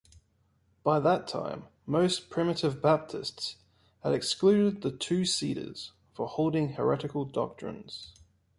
[0.83, 3.57] By that time, most Primitive Baptists
[4.03, 8.11] had excluded the "Two-Seeders" for holding heretical doctrines.